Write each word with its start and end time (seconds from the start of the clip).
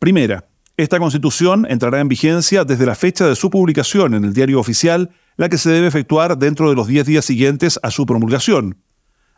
Primera, 0.00 0.48
esta 0.78 0.98
constitución 0.98 1.66
entrará 1.68 2.00
en 2.00 2.08
vigencia 2.08 2.64
desde 2.64 2.86
la 2.86 2.94
fecha 2.94 3.26
de 3.26 3.36
su 3.36 3.50
publicación 3.50 4.14
en 4.14 4.24
el 4.24 4.32
diario 4.32 4.58
oficial, 4.58 5.10
la 5.36 5.50
que 5.50 5.58
se 5.58 5.68
debe 5.68 5.88
efectuar 5.88 6.38
dentro 6.38 6.70
de 6.70 6.74
los 6.74 6.86
10 6.86 7.04
días 7.04 7.26
siguientes 7.26 7.78
a 7.82 7.90
su 7.90 8.06
promulgación. 8.06 8.78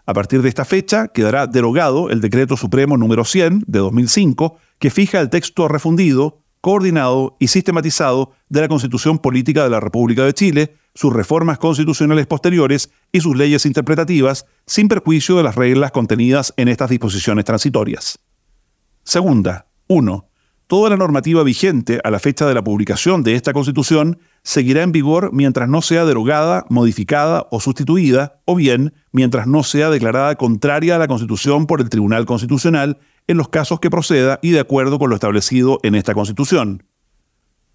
A 0.07 0.15
partir 0.15 0.41
de 0.41 0.49
esta 0.49 0.65
fecha 0.65 1.09
quedará 1.09 1.49
derogado 1.49 2.11
el 2.11 2.21
Decreto 2.21 2.57
Supremo 2.57 2.97
número 2.97 3.25
100 3.25 3.65
de 3.67 3.81
2005, 3.81 4.57
que 4.79 4.91
fija 4.91 5.19
el 5.19 5.31
texto 5.31 5.67
refundido 5.67 6.45
coordinado 6.61 7.37
y 7.41 7.49
sistematizado 7.49 8.31
de 8.49 8.61
la 8.61 8.69
Constitución 8.69 9.19
Política 9.19 9.65
de 9.65 9.71
la 9.71 9.81
República 9.81 10.25
de 10.25 10.33
Chile, 10.33 10.77
sus 10.95 11.13
reformas 11.13 11.59
constitucionales 11.59 12.29
posteriores 12.29 12.93
y 13.11 13.21
sus 13.21 13.37
leyes 13.37 13.67
interpretativas, 13.67 14.47
sin 14.65 14.87
perjuicio 14.87 15.37
de 15.37 15.43
las 15.43 15.57
reglas 15.57 15.91
contenidas 15.91 16.55
en 16.57 16.69
estas 16.69 16.89
disposiciones 16.89 17.45
transitorias. 17.45 18.21
Segunda, 19.03 19.67
1. 19.89 20.29
Toda 20.73 20.89
la 20.89 20.97
normativa 20.97 21.43
vigente 21.43 22.01
a 22.03 22.11
la 22.11 22.19
fecha 22.19 22.47
de 22.47 22.55
la 22.55 22.65
publicación 22.65 23.23
de 23.23 23.35
esta 23.35 23.53
Constitución 23.53 24.19
seguirá 24.43 24.83
en 24.83 24.91
vigor 24.91 25.29
mientras 25.31 25.69
no 25.69 25.83
sea 25.83 26.07
derogada, 26.07 26.65
modificada 26.71 27.47
o 27.51 27.61
sustituida, 27.61 28.41
o 28.47 28.55
bien 28.55 28.95
mientras 29.11 29.47
no 29.47 29.65
sea 29.65 29.91
declarada 29.91 30.35
contraria 30.37 30.97
a 30.97 30.99
la 30.99 31.09
Constitución 31.09 31.67
por 31.67 31.83
el 31.83 31.91
Tribunal 31.91 32.25
Constitucional 32.25 32.99
en 33.27 33.37
los 33.37 33.51
casos 33.51 33.81
que 33.81 33.91
proceda 33.91 34.39
y 34.41 34.53
de 34.53 34.61
acuerdo 34.61 34.99
con 34.99 35.11
lo 35.11 35.17
establecido 35.17 35.79
en 35.83 35.95
esta 35.95 36.15
Constitución. 36.15 36.85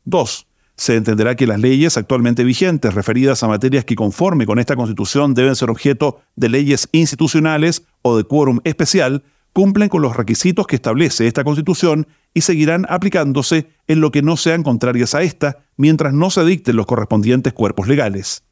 2. 0.05 0.47
Se 0.75 0.95
entenderá 0.95 1.35
que 1.35 1.45
las 1.45 1.59
leyes 1.59 1.97
actualmente 1.97 2.43
vigentes 2.43 2.95
referidas 2.95 3.43
a 3.43 3.47
materias 3.47 3.85
que 3.85 3.95
conforme 3.95 4.47
con 4.47 4.57
esta 4.57 4.75
Constitución 4.75 5.35
deben 5.35 5.55
ser 5.55 5.69
objeto 5.69 6.21
de 6.35 6.49
leyes 6.49 6.89
institucionales 6.93 7.83
o 8.01 8.17
de 8.17 8.23
quórum 8.23 8.59
especial 8.63 9.23
cumplen 9.57 9.89
con 9.89 10.03
los 10.03 10.15
requisitos 10.15 10.67
que 10.67 10.75
establece 10.75 11.25
esta 11.25 11.43
Constitución 11.43 12.05
y 12.31 12.41
seguirán 12.41 12.85
aplicándose 12.89 13.71
en 13.87 14.01
lo 14.01 14.11
que 14.11 14.21
no 14.21 14.37
sean 14.37 14.61
contrarias 14.61 15.15
a 15.15 15.23
esta 15.23 15.63
mientras 15.77 16.13
no 16.13 16.29
se 16.29 16.45
dicten 16.45 16.75
los 16.75 16.85
correspondientes 16.85 17.53
cuerpos 17.53 17.87
legales. 17.87 18.43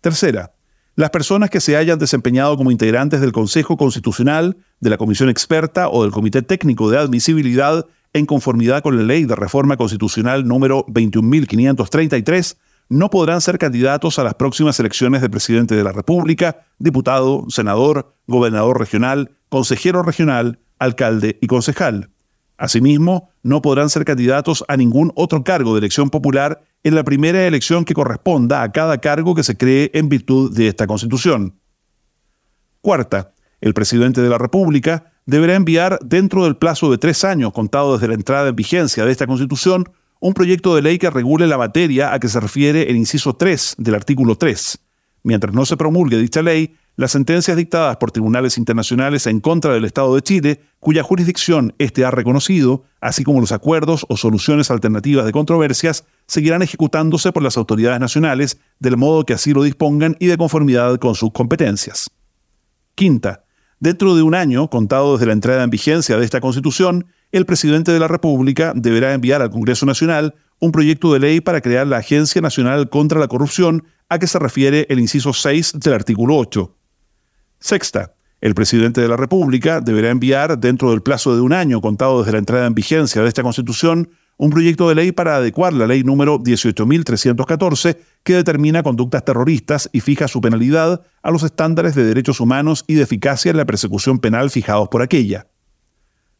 Tercera, 0.00 0.54
las 0.94 1.10
personas 1.10 1.50
que 1.50 1.60
se 1.60 1.76
hayan 1.76 1.98
desempeñado 1.98 2.56
como 2.56 2.70
integrantes 2.70 3.20
del 3.20 3.32
Consejo 3.32 3.76
Constitucional, 3.76 4.56
de 4.78 4.90
la 4.90 4.98
Comisión 4.98 5.30
Experta 5.30 5.88
o 5.88 6.04
del 6.04 6.12
Comité 6.12 6.42
Técnico 6.42 6.88
de 6.90 6.98
Admisibilidad 6.98 7.84
en 8.12 8.26
conformidad 8.26 8.84
con 8.84 8.96
la 8.96 9.02
Ley 9.02 9.24
de 9.24 9.34
Reforma 9.34 9.76
Constitucional 9.76 10.46
número 10.46 10.86
21.533, 10.86 12.56
no 12.88 13.10
podrán 13.10 13.40
ser 13.40 13.58
candidatos 13.58 14.20
a 14.20 14.24
las 14.24 14.34
próximas 14.34 14.78
elecciones 14.78 15.22
de 15.22 15.30
presidente 15.30 15.74
de 15.74 15.82
la 15.82 15.90
República, 15.90 16.66
diputado, 16.78 17.46
senador, 17.48 18.14
gobernador 18.28 18.78
regional, 18.78 19.32
consejero 19.54 20.02
regional, 20.02 20.58
alcalde 20.80 21.38
y 21.40 21.46
concejal. 21.46 22.10
Asimismo, 22.58 23.30
no 23.44 23.62
podrán 23.62 23.88
ser 23.88 24.04
candidatos 24.04 24.64
a 24.66 24.76
ningún 24.76 25.12
otro 25.14 25.44
cargo 25.44 25.74
de 25.74 25.78
elección 25.78 26.10
popular 26.10 26.64
en 26.82 26.96
la 26.96 27.04
primera 27.04 27.46
elección 27.46 27.84
que 27.84 27.94
corresponda 27.94 28.64
a 28.64 28.72
cada 28.72 28.98
cargo 28.98 29.36
que 29.36 29.44
se 29.44 29.56
cree 29.56 29.92
en 29.94 30.08
virtud 30.08 30.52
de 30.56 30.66
esta 30.66 30.88
Constitución. 30.88 31.60
Cuarta, 32.80 33.32
el 33.60 33.74
presidente 33.74 34.22
de 34.22 34.28
la 34.28 34.38
República 34.38 35.12
deberá 35.24 35.54
enviar 35.54 36.00
dentro 36.04 36.42
del 36.42 36.56
plazo 36.56 36.90
de 36.90 36.98
tres 36.98 37.22
años 37.22 37.52
contado 37.52 37.92
desde 37.92 38.08
la 38.08 38.14
entrada 38.14 38.48
en 38.48 38.56
vigencia 38.56 39.04
de 39.04 39.12
esta 39.12 39.28
Constitución 39.28 39.84
un 40.18 40.34
proyecto 40.34 40.74
de 40.74 40.82
ley 40.82 40.98
que 40.98 41.10
regule 41.10 41.46
la 41.46 41.58
materia 41.58 42.12
a 42.12 42.18
que 42.18 42.26
se 42.26 42.40
refiere 42.40 42.90
el 42.90 42.96
inciso 42.96 43.36
3 43.36 43.76
del 43.78 43.94
artículo 43.94 44.34
3. 44.34 44.80
Mientras 45.22 45.54
no 45.54 45.64
se 45.64 45.76
promulgue 45.76 46.18
dicha 46.18 46.42
ley, 46.42 46.74
las 46.96 47.10
sentencias 47.10 47.56
dictadas 47.56 47.96
por 47.96 48.12
tribunales 48.12 48.56
internacionales 48.56 49.26
en 49.26 49.40
contra 49.40 49.72
del 49.72 49.84
Estado 49.84 50.14
de 50.14 50.22
Chile, 50.22 50.60
cuya 50.78 51.02
jurisdicción 51.02 51.74
éste 51.78 52.04
ha 52.04 52.10
reconocido, 52.10 52.84
así 53.00 53.24
como 53.24 53.40
los 53.40 53.52
acuerdos 53.52 54.06
o 54.08 54.16
soluciones 54.16 54.70
alternativas 54.70 55.24
de 55.24 55.32
controversias, 55.32 56.04
seguirán 56.26 56.62
ejecutándose 56.62 57.32
por 57.32 57.42
las 57.42 57.56
autoridades 57.56 58.00
nacionales 58.00 58.58
del 58.78 58.96
modo 58.96 59.24
que 59.24 59.34
así 59.34 59.52
lo 59.52 59.62
dispongan 59.62 60.16
y 60.20 60.26
de 60.26 60.36
conformidad 60.36 60.96
con 60.98 61.14
sus 61.14 61.32
competencias. 61.32 62.10
Quinta, 62.94 63.44
dentro 63.80 64.14
de 64.14 64.22
un 64.22 64.36
año, 64.36 64.70
contado 64.70 65.14
desde 65.14 65.26
la 65.26 65.32
entrada 65.32 65.64
en 65.64 65.70
vigencia 65.70 66.16
de 66.16 66.24
esta 66.24 66.40
Constitución, 66.40 67.06
el 67.32 67.46
presidente 67.46 67.90
de 67.90 67.98
la 67.98 68.06
República 68.06 68.72
deberá 68.76 69.14
enviar 69.14 69.42
al 69.42 69.50
Congreso 69.50 69.84
Nacional 69.84 70.36
un 70.60 70.70
proyecto 70.70 71.12
de 71.12 71.18
ley 71.18 71.40
para 71.40 71.60
crear 71.60 71.86
la 71.88 71.96
Agencia 71.96 72.40
Nacional 72.40 72.88
contra 72.88 73.18
la 73.18 73.26
Corrupción 73.26 73.84
a 74.08 74.20
que 74.20 74.28
se 74.28 74.38
refiere 74.38 74.86
el 74.88 75.00
inciso 75.00 75.32
6 75.32 75.72
del 75.80 75.94
artículo 75.94 76.36
8. 76.36 76.72
Sexta, 77.64 78.12
el 78.42 78.54
presidente 78.54 79.00
de 79.00 79.08
la 79.08 79.16
República 79.16 79.80
deberá 79.80 80.10
enviar, 80.10 80.58
dentro 80.58 80.90
del 80.90 81.00
plazo 81.00 81.34
de 81.34 81.40
un 81.40 81.54
año 81.54 81.80
contado 81.80 82.18
desde 82.18 82.32
la 82.32 82.38
entrada 82.38 82.66
en 82.66 82.74
vigencia 82.74 83.22
de 83.22 83.28
esta 83.28 83.42
Constitución, 83.42 84.10
un 84.36 84.50
proyecto 84.50 84.86
de 84.86 84.94
ley 84.94 85.12
para 85.12 85.36
adecuar 85.36 85.72
la 85.72 85.86
ley 85.86 86.04
número 86.04 86.38
18.314 86.38 87.96
que 88.22 88.34
determina 88.34 88.82
conductas 88.82 89.24
terroristas 89.24 89.88
y 89.94 90.00
fija 90.00 90.28
su 90.28 90.42
penalidad 90.42 91.06
a 91.22 91.30
los 91.30 91.42
estándares 91.42 91.94
de 91.94 92.04
derechos 92.04 92.38
humanos 92.38 92.84
y 92.86 92.96
de 92.96 93.02
eficacia 93.04 93.50
en 93.50 93.56
la 93.56 93.64
persecución 93.64 94.18
penal 94.18 94.50
fijados 94.50 94.90
por 94.90 95.00
aquella. 95.00 95.46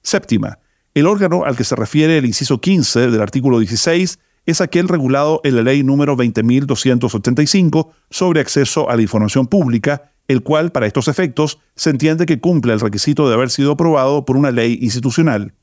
Séptima, 0.02 0.58
el 0.92 1.06
órgano 1.06 1.46
al 1.46 1.56
que 1.56 1.64
se 1.64 1.74
refiere 1.74 2.18
el 2.18 2.26
inciso 2.26 2.60
15 2.60 3.10
del 3.10 3.22
artículo 3.22 3.60
16 3.60 4.18
es 4.44 4.60
aquel 4.60 4.88
regulado 4.88 5.40
en 5.42 5.56
la 5.56 5.62
ley 5.62 5.84
número 5.84 6.18
20.285 6.18 7.92
sobre 8.10 8.40
acceso 8.40 8.90
a 8.90 8.96
la 8.96 9.00
información 9.00 9.46
pública 9.46 10.10
el 10.28 10.42
cual 10.42 10.72
para 10.72 10.86
estos 10.86 11.08
efectos 11.08 11.58
se 11.76 11.90
entiende 11.90 12.26
que 12.26 12.40
cumple 12.40 12.72
el 12.72 12.80
requisito 12.80 13.28
de 13.28 13.34
haber 13.34 13.50
sido 13.50 13.72
aprobado 13.72 14.24
por 14.24 14.36
una 14.36 14.50
ley 14.50 14.78
institucional. 14.80 15.54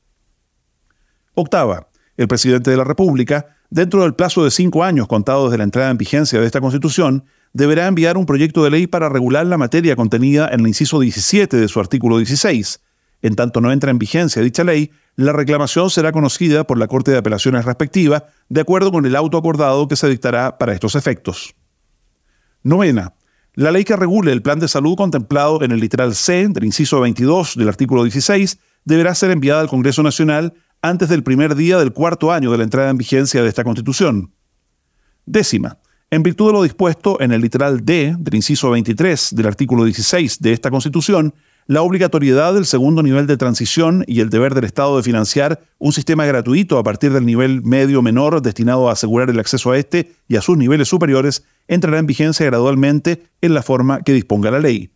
Octava, 1.34 1.88
el 2.16 2.28
presidente 2.28 2.70
de 2.70 2.76
la 2.76 2.84
República, 2.84 3.56
dentro 3.70 4.02
del 4.02 4.14
plazo 4.14 4.44
de 4.44 4.50
cinco 4.50 4.84
años 4.84 5.08
contado 5.08 5.44
desde 5.44 5.58
la 5.58 5.64
entrada 5.64 5.90
en 5.90 5.98
vigencia 5.98 6.40
de 6.40 6.46
esta 6.46 6.60
Constitución, 6.60 7.24
deberá 7.52 7.86
enviar 7.86 8.16
un 8.16 8.26
proyecto 8.26 8.64
de 8.64 8.70
ley 8.70 8.86
para 8.86 9.08
regular 9.08 9.46
la 9.46 9.58
materia 9.58 9.96
contenida 9.96 10.48
en 10.52 10.60
el 10.60 10.68
inciso 10.68 11.00
17 11.00 11.56
de 11.56 11.68
su 11.68 11.80
artículo 11.80 12.18
16. 12.18 12.80
En 13.22 13.36
tanto 13.36 13.60
no 13.60 13.72
entra 13.72 13.90
en 13.90 13.98
vigencia 13.98 14.42
dicha 14.42 14.64
ley, 14.64 14.90
la 15.16 15.32
reclamación 15.32 15.90
será 15.90 16.12
conocida 16.12 16.64
por 16.64 16.78
la 16.78 16.88
Corte 16.88 17.10
de 17.10 17.18
Apelaciones 17.18 17.64
respectiva, 17.64 18.26
de 18.48 18.60
acuerdo 18.60 18.90
con 18.90 19.04
el 19.06 19.14
auto 19.14 19.36
acordado 19.36 19.86
que 19.88 19.96
se 19.96 20.08
dictará 20.08 20.58
para 20.58 20.72
estos 20.72 20.94
efectos. 20.94 21.54
Novena. 22.62 23.14
La 23.54 23.70
ley 23.70 23.84
que 23.84 23.96
regule 23.96 24.32
el 24.32 24.40
plan 24.40 24.60
de 24.60 24.68
salud 24.68 24.96
contemplado 24.96 25.62
en 25.62 25.72
el 25.72 25.80
literal 25.80 26.14
C 26.14 26.48
del 26.48 26.64
inciso 26.64 27.00
22 27.00 27.54
del 27.56 27.68
artículo 27.68 28.02
16 28.02 28.58
deberá 28.86 29.14
ser 29.14 29.30
enviada 29.30 29.60
al 29.60 29.68
Congreso 29.68 30.02
Nacional 30.02 30.54
antes 30.80 31.10
del 31.10 31.22
primer 31.22 31.54
día 31.54 31.78
del 31.78 31.92
cuarto 31.92 32.32
año 32.32 32.50
de 32.50 32.56
la 32.56 32.64
entrada 32.64 32.88
en 32.88 32.96
vigencia 32.96 33.42
de 33.42 33.48
esta 33.50 33.62
Constitución. 33.62 34.32
Décima. 35.26 35.76
En 36.10 36.22
virtud 36.22 36.46
de 36.46 36.52
lo 36.54 36.62
dispuesto 36.62 37.20
en 37.20 37.30
el 37.30 37.42
literal 37.42 37.84
D 37.84 38.16
del 38.18 38.36
inciso 38.36 38.70
23 38.70 39.34
del 39.34 39.46
artículo 39.46 39.84
16 39.84 40.40
de 40.40 40.52
esta 40.54 40.70
Constitución, 40.70 41.34
la 41.66 41.82
obligatoriedad 41.82 42.54
del 42.54 42.66
segundo 42.66 43.02
nivel 43.02 43.26
de 43.26 43.36
transición 43.36 44.02
y 44.06 44.20
el 44.20 44.30
deber 44.30 44.54
del 44.54 44.64
Estado 44.64 44.96
de 44.96 45.02
financiar 45.02 45.60
un 45.78 45.92
sistema 45.92 46.24
gratuito 46.24 46.78
a 46.78 46.82
partir 46.82 47.12
del 47.12 47.26
nivel 47.26 47.62
medio 47.62 48.02
menor 48.02 48.40
destinado 48.40 48.88
a 48.88 48.92
asegurar 48.92 49.30
el 49.30 49.38
acceso 49.38 49.70
a 49.70 49.78
este 49.78 50.12
y 50.26 50.36
a 50.36 50.42
sus 50.42 50.56
niveles 50.56 50.88
superiores 50.88 51.44
entrará 51.74 51.98
en 51.98 52.06
vigencia 52.06 52.46
gradualmente 52.46 53.22
en 53.40 53.54
la 53.54 53.62
forma 53.62 54.02
que 54.02 54.12
disponga 54.12 54.50
la 54.50 54.60
ley. 54.60 54.90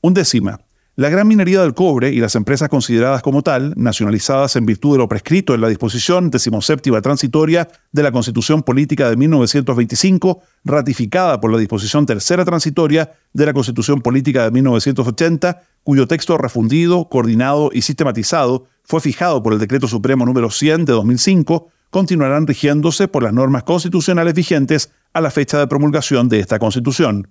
Undécima. 0.00 0.60
La 0.98 1.10
gran 1.10 1.28
minería 1.28 1.60
del 1.60 1.74
cobre 1.74 2.10
y 2.10 2.20
las 2.20 2.36
empresas 2.36 2.70
consideradas 2.70 3.20
como 3.20 3.42
tal, 3.42 3.74
nacionalizadas 3.76 4.56
en 4.56 4.64
virtud 4.64 4.92
de 4.92 4.98
lo 4.98 5.08
prescrito 5.08 5.54
en 5.54 5.60
la 5.60 5.68
disposición 5.68 6.30
decimoséptima 6.30 7.02
transitoria 7.02 7.68
de 7.92 8.02
la 8.02 8.12
Constitución 8.12 8.62
Política 8.62 9.10
de 9.10 9.16
1925, 9.18 10.40
ratificada 10.64 11.38
por 11.38 11.52
la 11.52 11.58
disposición 11.58 12.06
tercera 12.06 12.46
transitoria 12.46 13.12
de 13.34 13.44
la 13.44 13.52
Constitución 13.52 14.00
Política 14.00 14.44
de 14.44 14.52
1980, 14.52 15.60
cuyo 15.82 16.06
texto 16.06 16.38
refundido, 16.38 17.10
coordinado 17.10 17.68
y 17.74 17.82
sistematizado 17.82 18.64
fue 18.82 19.02
fijado 19.02 19.42
por 19.42 19.52
el 19.52 19.58
Decreto 19.58 19.88
Supremo 19.88 20.24
número 20.24 20.50
100 20.50 20.86
de 20.86 20.94
2005, 20.94 21.68
continuarán 21.90 22.46
rigiéndose 22.46 23.08
por 23.08 23.22
las 23.22 23.32
normas 23.32 23.64
constitucionales 23.64 24.34
vigentes 24.34 24.92
a 25.12 25.20
la 25.20 25.30
fecha 25.30 25.58
de 25.58 25.66
promulgación 25.66 26.28
de 26.28 26.40
esta 26.40 26.58
Constitución. 26.58 27.30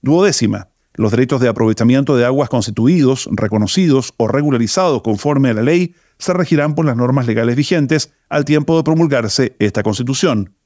Duodécima 0.00 0.68
los 0.98 1.12
derechos 1.12 1.40
de 1.40 1.48
aprovechamiento 1.48 2.16
de 2.16 2.24
aguas 2.24 2.48
constituidos, 2.48 3.28
reconocidos 3.30 4.12
o 4.16 4.26
regularizados 4.26 5.00
conforme 5.02 5.50
a 5.50 5.54
la 5.54 5.62
ley 5.62 5.94
se 6.18 6.32
regirán 6.32 6.74
por 6.74 6.84
las 6.84 6.96
normas 6.96 7.26
legales 7.26 7.54
vigentes 7.54 8.12
al 8.28 8.44
tiempo 8.44 8.76
de 8.76 8.82
promulgarse 8.82 9.54
esta 9.60 9.84
Constitución. 9.84 10.56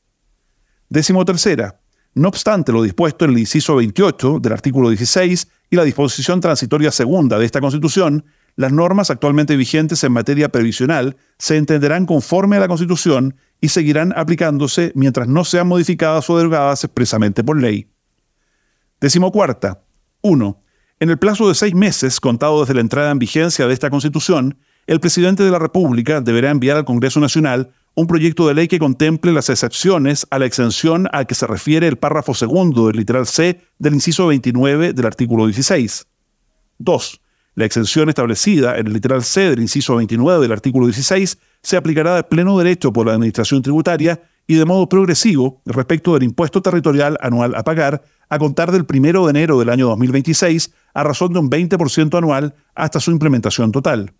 Décimo 0.88 1.24
tercera. 1.26 1.80
No 2.14 2.28
obstante 2.28 2.72
lo 2.72 2.82
dispuesto 2.82 3.24
en 3.24 3.32
el 3.32 3.38
inciso 3.38 3.76
28 3.76 4.38
del 4.40 4.52
artículo 4.52 4.88
16 4.88 5.48
y 5.70 5.76
la 5.76 5.84
disposición 5.84 6.40
transitoria 6.40 6.90
segunda 6.90 7.38
de 7.38 7.44
esta 7.44 7.60
Constitución, 7.60 8.24
las 8.56 8.72
normas 8.72 9.10
actualmente 9.10 9.56
vigentes 9.56 10.04
en 10.04 10.12
materia 10.12 10.50
previsional 10.50 11.16
se 11.38 11.56
entenderán 11.56 12.06
conforme 12.06 12.56
a 12.56 12.60
la 12.60 12.68
Constitución 12.68 13.36
y 13.60 13.68
seguirán 13.68 14.12
aplicándose 14.16 14.92
mientras 14.94 15.28
no 15.28 15.44
sean 15.44 15.68
modificadas 15.68 16.28
o 16.28 16.36
derogadas 16.36 16.84
expresamente 16.84 17.42
por 17.42 17.60
ley. 17.60 17.88
Décimo 19.00 19.32
cuarta. 19.32 19.82
1. 20.22 20.62
En 21.00 21.10
el 21.10 21.18
plazo 21.18 21.48
de 21.48 21.54
seis 21.54 21.74
meses, 21.74 22.20
contado 22.20 22.60
desde 22.60 22.74
la 22.74 22.80
entrada 22.80 23.10
en 23.10 23.18
vigencia 23.18 23.66
de 23.66 23.74
esta 23.74 23.90
Constitución, 23.90 24.58
el 24.86 25.00
presidente 25.00 25.42
de 25.42 25.50
la 25.50 25.58
República 25.58 26.20
deberá 26.20 26.50
enviar 26.50 26.76
al 26.76 26.84
Congreso 26.84 27.20
Nacional 27.20 27.72
un 27.94 28.06
proyecto 28.06 28.48
de 28.48 28.54
ley 28.54 28.68
que 28.68 28.78
contemple 28.78 29.32
las 29.32 29.48
excepciones 29.50 30.26
a 30.30 30.38
la 30.38 30.46
exención 30.46 31.08
a 31.12 31.24
que 31.24 31.34
se 31.34 31.46
refiere 31.46 31.88
el 31.88 31.98
párrafo 31.98 32.34
segundo 32.34 32.86
del 32.86 32.96
literal 32.96 33.26
C 33.26 33.60
del 33.78 33.94
inciso 33.94 34.28
29 34.28 34.92
del 34.92 35.06
artículo 35.06 35.46
16. 35.46 36.06
2. 36.78 37.20
La 37.54 37.66
exención 37.66 38.08
establecida 38.08 38.78
en 38.78 38.86
el 38.86 38.94
literal 38.94 39.22
C 39.22 39.50
del 39.50 39.60
inciso 39.60 39.96
29 39.96 40.42
del 40.42 40.52
artículo 40.52 40.86
16 40.86 41.38
se 41.62 41.76
aplicará 41.76 42.16
de 42.16 42.24
pleno 42.24 42.56
derecho 42.58 42.92
por 42.92 43.06
la 43.06 43.12
Administración 43.12 43.60
Tributaria 43.60 44.22
y 44.46 44.54
de 44.54 44.64
modo 44.64 44.88
progresivo 44.88 45.60
respecto 45.66 46.14
del 46.14 46.22
impuesto 46.22 46.62
territorial 46.62 47.18
anual 47.20 47.54
a 47.54 47.62
pagar 47.62 48.02
a 48.28 48.38
contar 48.38 48.72
del 48.72 48.86
1 48.88 49.26
de 49.26 49.30
enero 49.30 49.58
del 49.58 49.68
año 49.68 49.88
2026 49.88 50.72
a 50.94 51.02
razón 51.04 51.34
de 51.34 51.40
un 51.40 51.50
20% 51.50 52.16
anual 52.16 52.54
hasta 52.74 53.00
su 53.00 53.10
implementación 53.10 53.70
total. 53.70 54.14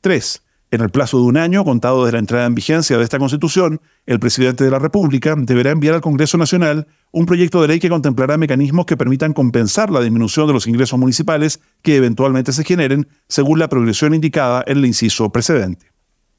3. 0.00 0.42
En 0.70 0.82
el 0.82 0.90
plazo 0.90 1.16
de 1.16 1.24
un 1.24 1.38
año, 1.38 1.64
contado 1.64 2.04
desde 2.04 2.12
la 2.12 2.18
entrada 2.18 2.44
en 2.44 2.54
vigencia 2.54 2.98
de 2.98 3.04
esta 3.04 3.18
Constitución, 3.18 3.80
el 4.04 4.20
presidente 4.20 4.64
de 4.64 4.70
la 4.70 4.78
República 4.78 5.34
deberá 5.34 5.70
enviar 5.70 5.94
al 5.94 6.02
Congreso 6.02 6.36
Nacional 6.36 6.86
un 7.10 7.24
proyecto 7.24 7.62
de 7.62 7.68
ley 7.68 7.80
que 7.80 7.88
contemplará 7.88 8.36
mecanismos 8.36 8.84
que 8.84 8.98
permitan 8.98 9.32
compensar 9.32 9.88
la 9.88 10.02
disminución 10.02 10.46
de 10.46 10.52
los 10.52 10.66
ingresos 10.66 10.98
municipales 10.98 11.60
que 11.80 11.96
eventualmente 11.96 12.52
se 12.52 12.64
generen 12.64 13.08
según 13.28 13.58
la 13.58 13.68
progresión 13.68 14.12
indicada 14.12 14.62
en 14.66 14.76
el 14.76 14.84
inciso 14.84 15.30
precedente. 15.30 15.86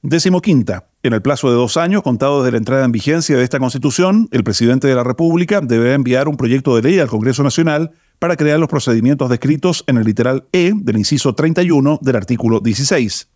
Décimo 0.03 0.41
quinta. 0.41 0.89
En 1.01 1.13
el 1.13 1.23
plazo 1.23 1.49
de 1.49 1.55
dos 1.55 1.75
años, 1.75 2.03
contado 2.03 2.43
desde 2.43 2.51
la 2.51 2.59
entrada 2.59 2.85
en 2.85 2.91
vigencia 2.91 3.35
de 3.35 3.43
esta 3.43 3.57
Constitución, 3.57 4.27
el 4.31 4.43
presidente 4.43 4.87
de 4.87 4.93
la 4.93 5.03
República 5.03 5.59
deberá 5.59 5.95
enviar 5.95 6.27
un 6.27 6.37
proyecto 6.37 6.75
de 6.75 6.83
ley 6.83 6.99
al 6.99 7.07
Congreso 7.07 7.41
Nacional 7.41 7.93
para 8.19 8.35
crear 8.35 8.59
los 8.59 8.69
procedimientos 8.69 9.27
descritos 9.27 9.83
en 9.87 9.97
el 9.97 10.03
literal 10.03 10.45
E 10.51 10.71
del 10.75 10.97
inciso 10.97 11.33
31 11.33 11.97
del 12.03 12.15
artículo 12.15 12.59
16. 12.59 13.27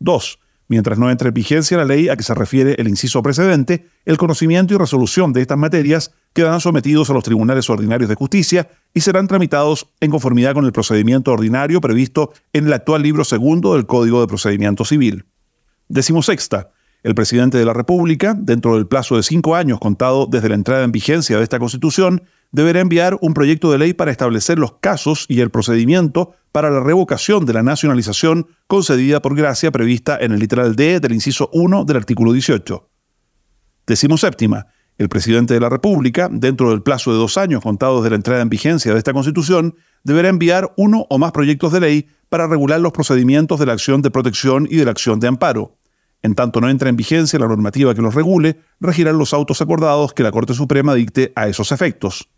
2. 0.00 0.38
Mientras 0.70 0.98
no 0.98 1.10
entre 1.10 1.28
en 1.28 1.34
vigencia 1.34 1.76
la 1.76 1.84
ley 1.84 2.08
a 2.08 2.16
que 2.16 2.22
se 2.22 2.32
refiere 2.32 2.76
el 2.78 2.86
inciso 2.86 3.22
precedente, 3.22 3.88
el 4.04 4.18
conocimiento 4.18 4.72
y 4.72 4.78
resolución 4.78 5.32
de 5.32 5.40
estas 5.40 5.58
materias 5.58 6.12
quedarán 6.32 6.60
sometidos 6.60 7.10
a 7.10 7.12
los 7.12 7.24
tribunales 7.24 7.68
ordinarios 7.68 8.08
de 8.08 8.14
justicia 8.14 8.68
y 8.94 9.00
serán 9.00 9.26
tramitados 9.26 9.88
en 9.98 10.12
conformidad 10.12 10.54
con 10.54 10.64
el 10.64 10.70
procedimiento 10.70 11.32
ordinario 11.32 11.80
previsto 11.80 12.32
en 12.52 12.66
el 12.66 12.72
actual 12.72 13.02
libro 13.02 13.24
segundo 13.24 13.74
del 13.74 13.86
Código 13.86 14.20
de 14.20 14.28
Procedimiento 14.28 14.84
Civil. 14.84 15.24
sexta. 16.22 16.70
El 17.02 17.14
presidente 17.14 17.58
de 17.58 17.64
la 17.64 17.72
República, 17.72 18.36
dentro 18.38 18.76
del 18.76 18.86
plazo 18.86 19.16
de 19.16 19.24
cinco 19.24 19.56
años 19.56 19.80
contado 19.80 20.26
desde 20.26 20.50
la 20.50 20.54
entrada 20.54 20.84
en 20.84 20.92
vigencia 20.92 21.38
de 21.38 21.42
esta 21.42 21.58
Constitución, 21.58 22.22
deberá 22.52 22.80
enviar 22.80 23.16
un 23.20 23.34
proyecto 23.34 23.70
de 23.70 23.78
ley 23.78 23.94
para 23.94 24.10
establecer 24.10 24.58
los 24.58 24.74
casos 24.80 25.26
y 25.28 25.40
el 25.40 25.50
procedimiento 25.50 26.34
para 26.52 26.70
la 26.70 26.80
revocación 26.80 27.46
de 27.46 27.52
la 27.52 27.62
nacionalización 27.62 28.48
concedida 28.66 29.22
por 29.22 29.36
gracia 29.36 29.70
prevista 29.70 30.18
en 30.20 30.32
el 30.32 30.40
literal 30.40 30.74
D 30.74 31.00
del 31.00 31.12
inciso 31.12 31.48
1 31.52 31.84
del 31.84 31.96
artículo 31.96 32.32
18. 32.32 32.88
Decimo 33.86 34.16
séptima. 34.18 34.66
El 34.98 35.08
presidente 35.08 35.54
de 35.54 35.60
la 35.60 35.70
República, 35.70 36.28
dentro 36.30 36.70
del 36.70 36.82
plazo 36.82 37.10
de 37.10 37.18
dos 37.18 37.38
años 37.38 37.62
contados 37.62 38.04
de 38.04 38.10
la 38.10 38.16
entrada 38.16 38.42
en 38.42 38.50
vigencia 38.50 38.92
de 38.92 38.98
esta 38.98 39.14
Constitución, 39.14 39.74
deberá 40.04 40.28
enviar 40.28 40.74
uno 40.76 41.06
o 41.08 41.18
más 41.18 41.32
proyectos 41.32 41.72
de 41.72 41.80
ley 41.80 42.08
para 42.28 42.46
regular 42.46 42.80
los 42.80 42.92
procedimientos 42.92 43.58
de 43.58 43.66
la 43.66 43.72
acción 43.72 44.02
de 44.02 44.10
protección 44.10 44.68
y 44.70 44.76
de 44.76 44.84
la 44.84 44.90
acción 44.90 45.18
de 45.18 45.28
amparo. 45.28 45.78
En 46.22 46.34
tanto 46.34 46.60
no 46.60 46.68
entra 46.68 46.90
en 46.90 46.96
vigencia 46.96 47.38
la 47.38 47.48
normativa 47.48 47.94
que 47.94 48.02
los 48.02 48.14
regule, 48.14 48.60
regirán 48.78 49.16
los 49.16 49.32
autos 49.32 49.62
acordados 49.62 50.12
que 50.12 50.22
la 50.22 50.32
Corte 50.32 50.52
Suprema 50.52 50.94
dicte 50.94 51.32
a 51.34 51.48
esos 51.48 51.72
efectos. 51.72 52.28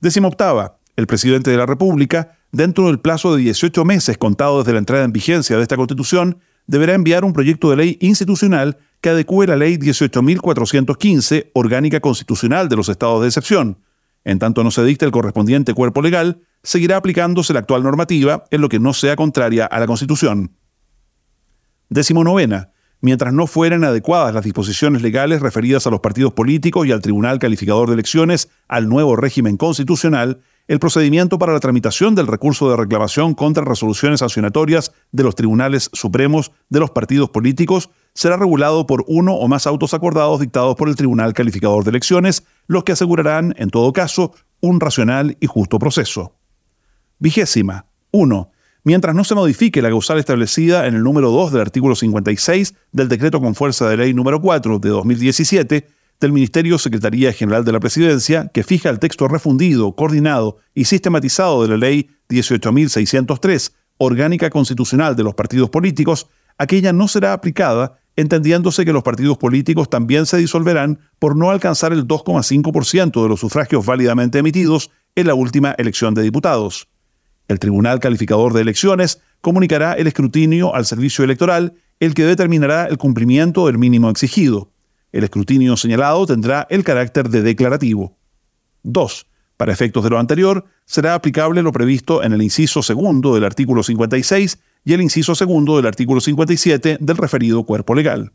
Décimo 0.00 0.28
octava. 0.28 0.78
El 0.96 1.06
presidente 1.06 1.50
de 1.50 1.56
la 1.56 1.66
República, 1.66 2.38
dentro 2.52 2.86
del 2.86 3.00
plazo 3.00 3.36
de 3.36 3.42
18 3.42 3.84
meses 3.84 4.18
contado 4.18 4.58
desde 4.58 4.72
la 4.72 4.78
entrada 4.78 5.04
en 5.04 5.12
vigencia 5.12 5.56
de 5.56 5.62
esta 5.62 5.76
Constitución, 5.76 6.38
deberá 6.66 6.94
enviar 6.94 7.24
un 7.24 7.32
proyecto 7.32 7.70
de 7.70 7.76
ley 7.76 7.98
institucional 8.00 8.78
que 9.00 9.10
adecue 9.10 9.46
la 9.46 9.56
Ley 9.56 9.76
18.415, 9.76 11.50
orgánica 11.54 12.00
constitucional 12.00 12.68
de 12.68 12.76
los 12.76 12.88
estados 12.88 13.22
de 13.22 13.28
excepción. 13.28 13.78
En 14.24 14.38
tanto 14.38 14.62
no 14.62 14.70
se 14.70 14.84
dicte 14.84 15.06
el 15.06 15.10
correspondiente 15.10 15.72
cuerpo 15.72 16.02
legal, 16.02 16.42
seguirá 16.62 16.96
aplicándose 16.96 17.54
la 17.54 17.60
actual 17.60 17.82
normativa 17.82 18.44
en 18.50 18.60
lo 18.60 18.68
que 18.68 18.78
no 18.78 18.92
sea 18.92 19.16
contraria 19.16 19.64
a 19.64 19.80
la 19.80 19.86
Constitución. 19.86 20.54
Décimo 21.88 22.24
novena 22.24 22.72
mientras 23.00 23.32
no 23.32 23.46
fueran 23.46 23.84
adecuadas 23.84 24.34
las 24.34 24.44
disposiciones 24.44 25.02
legales 25.02 25.40
referidas 25.40 25.86
a 25.86 25.90
los 25.90 26.00
partidos 26.00 26.32
políticos 26.32 26.86
y 26.86 26.92
al 26.92 27.00
Tribunal 27.00 27.38
Calificador 27.38 27.88
de 27.88 27.94
Elecciones 27.94 28.50
al 28.68 28.88
nuevo 28.88 29.16
régimen 29.16 29.56
constitucional, 29.56 30.40
el 30.68 30.78
procedimiento 30.78 31.38
para 31.38 31.52
la 31.52 31.60
tramitación 31.60 32.14
del 32.14 32.28
recurso 32.28 32.70
de 32.70 32.76
reclamación 32.76 33.34
contra 33.34 33.64
resoluciones 33.64 34.20
sancionatorias 34.20 34.92
de 35.10 35.24
los 35.24 35.34
tribunales 35.34 35.90
supremos 35.92 36.52
de 36.68 36.80
los 36.80 36.90
partidos 36.90 37.30
políticos 37.30 37.90
será 38.14 38.36
regulado 38.36 38.86
por 38.86 39.04
uno 39.08 39.34
o 39.34 39.48
más 39.48 39.66
autos 39.66 39.94
acordados 39.94 40.40
dictados 40.40 40.76
por 40.76 40.88
el 40.88 40.96
Tribunal 40.96 41.32
Calificador 41.32 41.84
de 41.84 41.90
Elecciones, 41.90 42.44
los 42.66 42.84
que 42.84 42.92
asegurarán, 42.92 43.54
en 43.56 43.70
todo 43.70 43.92
caso, 43.92 44.32
un 44.60 44.80
racional 44.80 45.36
y 45.40 45.46
justo 45.46 45.78
proceso. 45.78 46.34
Vigésima. 47.18 47.86
1 48.12 48.50
mientras 48.84 49.14
no 49.14 49.24
se 49.24 49.34
modifique 49.34 49.82
la 49.82 49.88
causal 49.88 50.18
establecida 50.18 50.86
en 50.86 50.94
el 50.94 51.02
número 51.02 51.30
2 51.30 51.52
del 51.52 51.60
artículo 51.62 51.94
56 51.94 52.74
del 52.92 53.08
decreto 53.08 53.40
con 53.40 53.54
fuerza 53.54 53.88
de 53.88 53.96
ley 53.96 54.14
número 54.14 54.40
4 54.40 54.78
de 54.78 54.88
2017 54.88 55.86
del 56.20 56.32
Ministerio 56.32 56.78
Secretaría 56.78 57.32
General 57.32 57.64
de 57.64 57.72
la 57.72 57.80
Presidencia, 57.80 58.50
que 58.52 58.62
fija 58.62 58.90
el 58.90 58.98
texto 58.98 59.26
refundido, 59.26 59.96
coordinado 59.96 60.58
y 60.74 60.84
sistematizado 60.84 61.62
de 61.62 61.68
la 61.68 61.76
Ley 61.78 62.10
18.603, 62.28 63.72
orgánica 63.96 64.50
constitucional 64.50 65.16
de 65.16 65.24
los 65.24 65.34
partidos 65.34 65.70
políticos, 65.70 66.28
aquella 66.58 66.92
no 66.92 67.08
será 67.08 67.32
aplicada, 67.32 67.98
entendiéndose 68.16 68.84
que 68.84 68.92
los 68.92 69.02
partidos 69.02 69.38
políticos 69.38 69.88
también 69.88 70.26
se 70.26 70.36
disolverán 70.36 70.98
por 71.18 71.36
no 71.36 71.50
alcanzar 71.50 71.92
el 71.92 72.06
2,5% 72.06 73.22
de 73.22 73.28
los 73.28 73.40
sufragios 73.40 73.86
válidamente 73.86 74.38
emitidos 74.38 74.90
en 75.14 75.26
la 75.26 75.34
última 75.34 75.74
elección 75.78 76.12
de 76.12 76.22
diputados. 76.22 76.89
El 77.50 77.58
Tribunal 77.58 77.98
Calificador 77.98 78.52
de 78.52 78.60
Elecciones 78.60 79.20
comunicará 79.40 79.94
el 79.94 80.06
escrutinio 80.06 80.72
al 80.72 80.86
servicio 80.86 81.24
electoral, 81.24 81.74
el 81.98 82.14
que 82.14 82.24
determinará 82.24 82.86
el 82.86 82.96
cumplimiento 82.96 83.66
del 83.66 83.76
mínimo 83.76 84.08
exigido. 84.08 84.70
El 85.10 85.24
escrutinio 85.24 85.76
señalado 85.76 86.24
tendrá 86.26 86.68
el 86.70 86.84
carácter 86.84 87.28
de 87.28 87.42
declarativo. 87.42 88.16
2. 88.84 89.26
Para 89.56 89.72
efectos 89.72 90.04
de 90.04 90.10
lo 90.10 90.20
anterior, 90.20 90.64
será 90.84 91.14
aplicable 91.14 91.60
lo 91.62 91.72
previsto 91.72 92.22
en 92.22 92.34
el 92.34 92.40
inciso 92.40 92.84
segundo 92.84 93.34
del 93.34 93.42
artículo 93.42 93.82
56 93.82 94.60
y 94.84 94.92
el 94.92 95.00
inciso 95.00 95.34
segundo 95.34 95.74
del 95.74 95.86
artículo 95.86 96.20
57 96.20 96.98
del 97.00 97.16
referido 97.16 97.64
cuerpo 97.64 97.96
legal. 97.96 98.32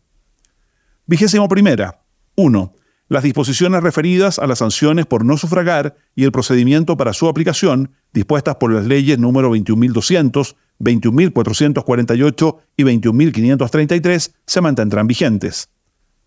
Vigésimo 1.05 1.48
primera. 1.48 2.01
1 2.36 2.74
las 3.08 3.24
disposiciones 3.24 3.84
referidas 3.84 4.40
a 4.40 4.48
las 4.48 4.60
sanciones 4.60 5.06
por 5.06 5.24
no 5.26 5.38
sufragar 5.38 5.96
y 6.16 6.24
el 6.24 6.32
procedimiento 6.32 6.98
para 6.98 7.14
su 7.14 7.28
aplicación, 7.28 7.92
dispuestas 8.14 8.56
por 8.56 8.74
las 8.74 8.86
leyes 8.86 9.20
número 9.20 9.52
21.200, 9.56 10.56
21.448 10.80 12.58
y 12.78 12.84
21.533, 12.84 14.34
se 14.46 14.62
mantendrán 14.62 15.08
vigentes. 15.08 15.70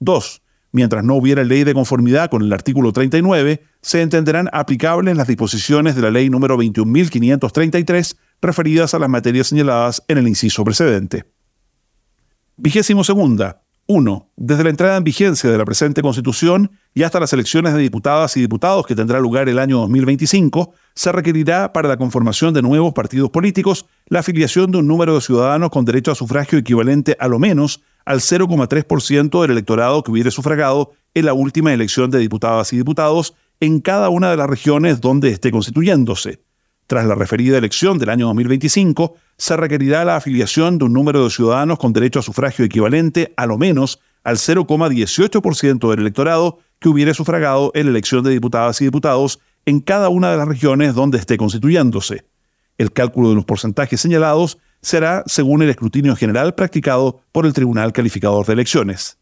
2. 0.01 0.43
Mientras 0.71 1.03
no 1.03 1.15
hubiera 1.15 1.45
ley 1.45 1.65
de 1.65 1.75
conformidad 1.75 2.31
con 2.31 2.43
el 2.43 2.53
artículo 2.53 2.93
39, 2.93 3.63
se 3.81 4.03
entenderán 4.03 4.49
aplicables 4.53 5.17
las 5.17 5.27
disposiciones 5.27 5.97
de 5.97 6.03
la 6.03 6.11
ley 6.11 6.29
número 6.31 6.59
21.533 6.59 8.17
referidas 8.43 8.95
a 8.95 8.99
las 8.99 9.09
materias 9.09 9.49
señaladas 9.49 10.03
en 10.09 10.19
el 10.19 10.29
inciso 10.29 10.65
precedente. 10.65 11.25
Vigésimo 12.57 13.03
segunda. 13.03 13.63
1. 13.90 14.30
Desde 14.37 14.64
la 14.64 14.71
entrada 14.71 14.99
en 14.99 15.04
vigencia 15.04 15.50
de 15.50 15.57
la 15.57 15.64
presente 15.64 16.02
Constitución 16.02 16.71
y 16.95 17.04
hasta 17.04 17.21
las 17.21 17.33
elecciones 17.33 17.73
de 17.73 17.80
diputadas 17.80 18.37
y 18.37 18.40
diputados 18.42 18.87
que 18.87 18.95
tendrá 18.95 19.18
lugar 19.18 19.49
el 19.49 19.59
año 19.59 19.78
2025, 19.78 20.75
se 20.95 21.11
requerirá 21.11 21.73
para 21.73 21.88
la 21.88 21.97
conformación 21.97 22.52
de 22.52 22.61
nuevos 22.61 22.92
partidos 22.92 23.30
políticos 23.30 23.87
la 24.09 24.21
afiliación 24.21 24.71
de 24.71 24.78
un 24.78 24.87
número 24.87 25.14
de 25.14 25.23
ciudadanos 25.23 25.71
con 25.71 25.87
derecho 25.87 26.12
a 26.12 26.14
sufragio 26.14 26.59
equivalente 26.59 27.16
a 27.18 27.28
lo 27.28 27.38
menos 27.38 27.83
al 28.04 28.21
0,3% 28.21 29.40
del 29.40 29.52
electorado 29.52 30.02
que 30.02 30.11
hubiere 30.11 30.30
sufragado 30.30 30.92
en 31.14 31.25
la 31.25 31.33
última 31.33 31.73
elección 31.73 32.11
de 32.11 32.18
diputadas 32.18 32.71
y 32.75 32.76
diputados 32.76 33.35
en 33.59 33.80
cada 33.80 34.11
una 34.11 34.30
de 34.30 34.37
las 34.37 34.50
regiones 34.50 35.00
donde 35.00 35.30
esté 35.30 35.50
constituyéndose. 35.50 36.42
Tras 36.88 37.04
la 37.04 37.14
referida 37.14 37.59
elección 37.59 37.99
del 37.99 38.09
año 38.09 38.28
2025, 38.28 39.14
se 39.37 39.57
requerirá 39.59 40.07
la 40.07 40.16
afiliación 40.16 40.78
de 40.78 40.87
un 40.87 40.95
número 40.95 41.23
de 41.23 41.28
ciudadanos 41.28 41.78
con 41.78 41.92
derecho 41.92 42.18
a 42.18 42.23
sufragio 42.23 42.64
equivalente 42.64 43.35
a 43.37 43.45
lo 43.45 43.59
menos 43.59 44.00
al 44.25 44.38
0,18% 44.38 45.90
del 45.90 46.00
electorado 46.00 46.61
que 46.78 46.88
hubiere 46.88 47.12
sufragado 47.12 47.73
en 47.75 47.85
la 47.85 47.90
elección 47.90 48.25
de 48.25 48.30
diputadas 48.30 48.80
y 48.80 48.87
diputados 48.87 49.38
en 49.66 49.80
cada 49.80 50.09
una 50.09 50.30
de 50.30 50.38
las 50.38 50.49
regiones 50.49 50.95
donde 50.95 51.18
esté 51.18 51.37
constituyéndose. 51.37 52.25
El 52.78 52.90
cálculo 52.90 53.28
de 53.28 53.35
los 53.35 53.45
porcentajes 53.45 54.00
señalados 54.00 54.57
será 54.80 55.25
según 55.26 55.61
el 55.61 55.68
escrutinio 55.68 56.16
general 56.16 56.54
practicado 56.54 57.21
por 57.33 57.45
el 57.45 57.52
Tribunal 57.52 57.92
Calificador 57.92 58.47
de 58.47 58.54
Elecciones. 58.54 59.18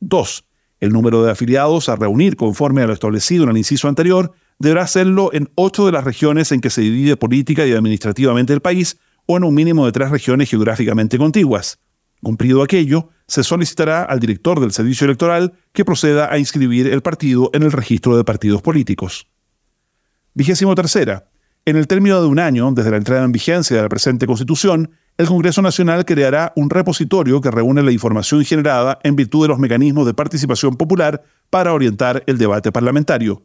2. 0.00 0.44
El 0.80 0.90
número 0.90 1.22
de 1.22 1.30
afiliados 1.30 1.88
a 1.88 1.94
reunir 1.94 2.34
conforme 2.34 2.82
a 2.82 2.88
lo 2.88 2.92
establecido 2.92 3.44
en 3.44 3.50
el 3.50 3.58
inciso 3.58 3.86
anterior 3.86 4.32
deberá 4.58 4.82
hacerlo 4.82 5.30
en 5.32 5.50
ocho 5.54 5.86
de 5.86 5.92
las 5.92 6.04
regiones 6.04 6.52
en 6.52 6.60
que 6.60 6.70
se 6.70 6.80
divide 6.80 7.16
política 7.16 7.66
y 7.66 7.72
administrativamente 7.72 8.52
el 8.52 8.60
país 8.60 8.98
o 9.26 9.36
en 9.36 9.44
un 9.44 9.54
mínimo 9.54 9.86
de 9.86 9.92
tres 9.92 10.10
regiones 10.10 10.50
geográficamente 10.50 11.18
contiguas. 11.18 11.78
Cumplido 12.22 12.62
aquello, 12.62 13.10
se 13.28 13.44
solicitará 13.44 14.02
al 14.02 14.18
director 14.18 14.58
del 14.58 14.72
servicio 14.72 15.04
electoral 15.04 15.52
que 15.72 15.84
proceda 15.84 16.32
a 16.32 16.38
inscribir 16.38 16.88
el 16.88 17.02
partido 17.02 17.50
en 17.52 17.62
el 17.62 17.72
registro 17.72 18.16
de 18.16 18.24
partidos 18.24 18.62
políticos. 18.62 19.28
Vigésimo 20.34 20.74
tercera. 20.74 21.28
En 21.64 21.76
el 21.76 21.86
término 21.86 22.20
de 22.20 22.26
un 22.26 22.38
año 22.38 22.70
desde 22.72 22.90
la 22.90 22.96
entrada 22.96 23.24
en 23.24 23.32
vigencia 23.32 23.76
de 23.76 23.82
la 23.82 23.88
presente 23.88 24.26
Constitución, 24.26 24.90
el 25.18 25.26
Congreso 25.26 25.60
Nacional 25.62 26.04
creará 26.04 26.52
un 26.56 26.70
repositorio 26.70 27.40
que 27.40 27.50
reúne 27.50 27.82
la 27.82 27.92
información 27.92 28.44
generada 28.44 28.98
en 29.02 29.16
virtud 29.16 29.42
de 29.42 29.48
los 29.48 29.58
mecanismos 29.58 30.06
de 30.06 30.14
participación 30.14 30.76
popular 30.76 31.22
para 31.50 31.74
orientar 31.74 32.24
el 32.26 32.38
debate 32.38 32.72
parlamentario. 32.72 33.42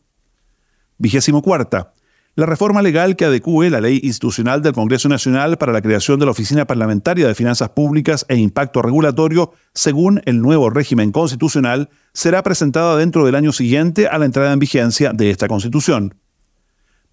Vigésimo 0.97 1.41
cuarta. 1.41 1.93
La 2.35 2.47
reforma 2.47 2.81
legal 2.81 3.15
que 3.15 3.25
adecue 3.25 3.69
la 3.69 3.79
ley 3.79 3.99
institucional 4.01 4.63
del 4.63 4.73
Congreso 4.73 5.07
Nacional 5.07 5.57
para 5.59 5.71
la 5.71 5.83
creación 5.83 6.19
de 6.19 6.25
la 6.25 6.31
Oficina 6.31 6.65
Parlamentaria 6.65 7.27
de 7.27 7.35
Finanzas 7.35 7.69
Públicas 7.69 8.25
e 8.27 8.37
Impacto 8.37 8.81
Regulatorio, 8.81 9.53
según 9.73 10.19
el 10.25 10.41
nuevo 10.41 10.71
régimen 10.71 11.11
constitucional, 11.11 11.89
será 12.11 12.41
presentada 12.41 12.97
dentro 12.97 13.23
del 13.23 13.35
año 13.35 13.51
siguiente 13.51 14.07
a 14.07 14.17
la 14.17 14.25
entrada 14.25 14.51
en 14.51 14.57
vigencia 14.57 15.13
de 15.13 15.29
esta 15.29 15.47
Constitución. 15.47 16.15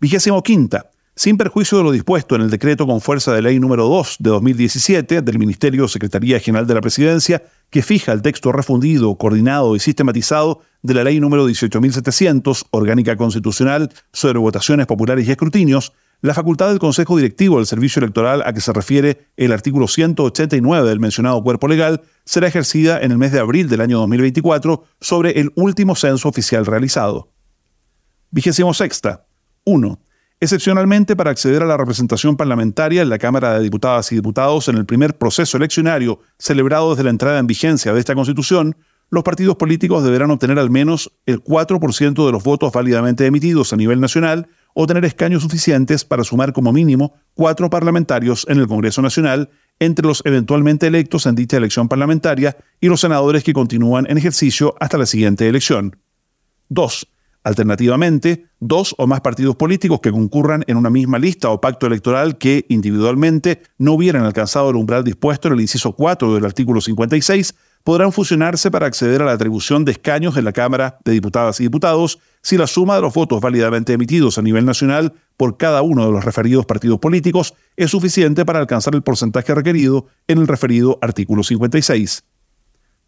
Vigésimo 0.01 0.43
quinta. 0.43 0.91
Sin 1.21 1.37
perjuicio 1.37 1.77
de 1.77 1.85
lo 1.85 1.93
dispuesto 1.93 2.35
en 2.35 2.41
el 2.41 2.49
decreto 2.49 2.87
con 2.87 3.03
fuerza 3.03 3.35
de 3.35 3.43
ley 3.43 3.61
número 3.61 3.87
2 3.89 4.17
de 4.21 4.31
2017 4.31 5.21
del 5.21 5.39
Ministerio 5.39 5.87
Secretaría 5.87 6.41
General 6.41 6.67
de 6.67 6.73
la 6.73 6.81
Presidencia, 6.81 7.43
que 7.69 7.83
fija 7.83 8.13
el 8.13 8.23
texto 8.23 8.53
refundido, 8.53 9.15
coordinado 9.17 9.77
y 9.77 9.81
sistematizado 9.81 10.63
de 10.81 10.95
la 10.95 11.05
ley 11.05 11.21
número 11.21 11.47
18.700, 11.47 12.69
orgánica 12.71 13.17
constitucional, 13.17 13.93
sobre 14.15 14.39
votaciones 14.39 14.87
populares 14.87 15.29
y 15.29 15.31
escrutinios, 15.31 15.93
la 16.23 16.33
facultad 16.33 16.71
del 16.71 16.79
Consejo 16.79 17.19
Directivo 17.19 17.59
del 17.59 17.67
Servicio 17.67 18.01
Electoral 18.01 18.43
a 18.47 18.55
que 18.55 18.63
se 18.63 18.73
refiere 18.73 19.27
el 19.37 19.53
artículo 19.53 19.89
189 19.89 20.89
del 20.89 21.01
mencionado 21.01 21.43
cuerpo 21.43 21.69
legal 21.69 22.01
será 22.25 22.49
ejercida 22.49 22.99
en 22.99 23.13
el 23.13 23.19
mes 23.19 23.33
de 23.33 23.41
abril 23.41 23.69
del 23.69 23.83
año 23.83 23.99
2024 23.99 24.85
sobre 25.03 25.39
el 25.39 25.53
último 25.55 25.97
censo 25.97 26.31
oficial 26.31 26.65
realizado. 26.65 27.31
Vigésimo 28.31 28.73
sexta. 28.73 29.27
1 29.65 30.01
Excepcionalmente, 30.43 31.17
para 31.17 31.31
acceder 31.31 31.63
a 31.63 31.67
la 31.67 31.77
representación 31.77 32.35
parlamentaria 32.35 33.03
en 33.03 33.11
la 33.11 33.19
Cámara 33.19 33.53
de 33.53 33.63
Diputadas 33.63 34.11
y 34.11 34.15
Diputados 34.15 34.69
en 34.69 34.79
el 34.79 34.87
primer 34.87 35.19
proceso 35.19 35.59
eleccionario 35.59 36.21
celebrado 36.39 36.91
desde 36.91 37.05
la 37.05 37.11
entrada 37.11 37.39
en 37.39 37.47
vigencia 37.47 37.93
de 37.93 38.01
esta 38.01 38.15
Constitución, 38.15 38.75
los 39.11 39.23
partidos 39.23 39.57
políticos 39.57 40.03
deberán 40.03 40.31
obtener 40.31 40.59
al 40.59 40.71
menos 40.71 41.13
el 41.27 41.45
4% 41.45 42.25
de 42.25 42.33
los 42.33 42.43
votos 42.43 42.73
válidamente 42.73 43.27
emitidos 43.27 43.75
a 43.75 43.77
nivel 43.77 44.01
nacional 44.01 44.49
o 44.73 44.87
tener 44.87 45.05
escaños 45.05 45.43
suficientes 45.43 46.07
para 46.07 46.25
sumar 46.25 46.55
como 46.55 46.73
mínimo 46.73 47.13
cuatro 47.35 47.69
parlamentarios 47.69 48.47
en 48.49 48.61
el 48.61 48.67
Congreso 48.67 49.03
Nacional 49.03 49.51
entre 49.79 50.07
los 50.07 50.23
eventualmente 50.25 50.87
electos 50.87 51.27
en 51.27 51.35
dicha 51.35 51.59
elección 51.59 51.87
parlamentaria 51.87 52.57
y 52.81 52.87
los 52.87 53.03
senadores 53.03 53.45
que 53.45 53.53
continúan 53.53 54.07
en 54.09 54.17
ejercicio 54.17 54.75
hasta 54.81 54.97
la 54.97 55.05
siguiente 55.05 55.47
elección. 55.47 55.97
2 56.71 57.07
Alternativamente, 57.51 58.47
dos 58.61 58.95
o 58.97 59.09
más 59.09 59.23
partidos 59.23 59.57
políticos 59.57 59.99
que 60.01 60.13
concurran 60.13 60.63
en 60.69 60.77
una 60.77 60.89
misma 60.89 61.19
lista 61.19 61.51
o 61.51 61.61
pacto 61.61 61.89
electoral 61.89 62.39
que 62.39 62.65
individualmente 62.69 63.61
no 63.77 63.95
hubieran 63.95 64.23
alcanzado 64.23 64.71
el 64.71 64.77
umbral 64.77 65.03
dispuesto 65.03 65.49
en 65.49 65.55
el 65.55 65.61
inciso 65.63 65.91
4 65.91 66.33
del 66.33 66.45
artículo 66.45 66.81
56 66.81 67.53
podrán 67.83 68.13
fusionarse 68.13 68.71
para 68.71 68.87
acceder 68.87 69.21
a 69.23 69.25
la 69.25 69.33
atribución 69.33 69.85
de 69.85 69.91
escaños 69.91 70.37
en 70.37 70.45
la 70.45 70.53
Cámara 70.53 70.99
de 71.05 71.11
Diputadas 71.11 71.59
y 71.59 71.65
Diputados 71.65 72.21
si 72.41 72.57
la 72.57 72.69
suma 72.69 72.95
de 72.95 73.03
los 73.03 73.15
votos 73.15 73.41
válidamente 73.41 73.95
emitidos 73.95 74.39
a 74.39 74.43
nivel 74.43 74.65
nacional 74.65 75.15
por 75.37 75.57
cada 75.57 75.83
uno 75.83 76.07
de 76.07 76.13
los 76.13 76.25
referidos 76.25 76.67
partidos 76.67 77.01
políticos 77.01 77.55
es 77.77 77.91
suficiente 77.91 78.45
para 78.45 78.61
alcanzar 78.61 78.95
el 78.95 79.03
porcentaje 79.03 79.53
requerido 79.57 80.07
en 80.29 80.39
el 80.39 80.47
referido 80.47 81.01
artículo 81.03 81.43
56. 81.43 82.23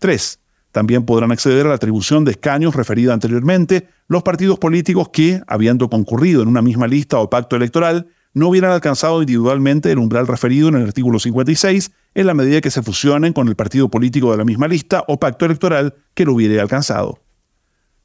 3. 0.00 0.41
También 0.72 1.04
podrán 1.04 1.30
acceder 1.30 1.66
a 1.66 1.68
la 1.68 1.74
atribución 1.74 2.24
de 2.24 2.32
escaños 2.32 2.74
referida 2.74 3.12
anteriormente 3.12 3.88
los 4.08 4.22
partidos 4.22 4.58
políticos 4.58 5.10
que, 5.12 5.42
habiendo 5.46 5.88
concurrido 5.88 6.42
en 6.42 6.48
una 6.48 6.62
misma 6.62 6.86
lista 6.86 7.18
o 7.18 7.30
pacto 7.30 7.56
electoral, 7.56 8.08
no 8.34 8.48
hubieran 8.48 8.72
alcanzado 8.72 9.20
individualmente 9.20 9.92
el 9.92 9.98
umbral 9.98 10.26
referido 10.26 10.68
en 10.68 10.76
el 10.76 10.84
artículo 10.84 11.18
56 11.18 11.92
en 12.14 12.26
la 12.26 12.32
medida 12.32 12.62
que 12.62 12.70
se 12.70 12.82
fusionen 12.82 13.34
con 13.34 13.48
el 13.48 13.56
partido 13.56 13.90
político 13.90 14.30
de 14.30 14.38
la 14.38 14.44
misma 14.44 14.66
lista 14.66 15.04
o 15.06 15.20
pacto 15.20 15.44
electoral 15.44 15.94
que 16.14 16.24
lo 16.24 16.34
hubiere 16.34 16.58
alcanzado. 16.58 17.18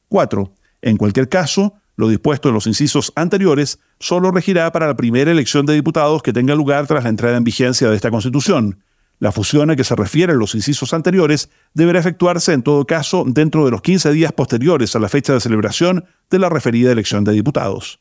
4. 0.09 0.51
En 0.81 0.97
cualquier 0.97 1.29
caso, 1.29 1.73
lo 1.95 2.09
dispuesto 2.09 2.49
en 2.49 2.55
los 2.55 2.67
incisos 2.67 3.13
anteriores 3.15 3.79
solo 3.99 4.31
regirá 4.31 4.71
para 4.71 4.87
la 4.87 4.97
primera 4.97 5.31
elección 5.31 5.65
de 5.65 5.73
diputados 5.73 6.21
que 6.21 6.33
tenga 6.33 6.55
lugar 6.55 6.85
tras 6.87 7.03
la 7.03 7.09
entrada 7.09 7.37
en 7.37 7.43
vigencia 7.43 7.89
de 7.89 7.95
esta 7.95 8.11
Constitución, 8.11 8.79
la 9.19 9.31
fusión 9.31 9.71
a 9.71 9.75
que 9.75 9.83
se 9.83 9.95
refieren 9.95 10.37
los 10.37 10.53
incisos 10.55 10.93
anteriores 10.93 11.49
deberá 11.73 11.99
efectuarse 11.99 12.53
en 12.53 12.61
todo 12.61 12.85
caso 12.85 13.23
dentro 13.25 13.65
de 13.65 13.71
los 13.71 13.81
15 13.81 14.11
días 14.11 14.31
posteriores 14.31 14.95
a 14.95 14.99
la 14.99 15.09
fecha 15.09 15.33
de 15.33 15.39
celebración 15.39 16.05
de 16.29 16.39
la 16.39 16.49
referida 16.49 16.91
elección 16.91 17.23
de 17.23 17.33
diputados. 17.33 17.99